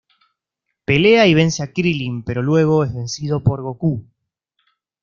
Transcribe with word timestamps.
Pelea 0.87 1.27
y 1.27 1.35
vence 1.35 1.61
a 1.61 1.71
Krilin 1.71 2.23
pero 2.23 2.41
luego 2.41 2.83
es 2.83 2.91
vencido 2.91 3.43
por 3.43 3.61
Goku. 3.61 4.03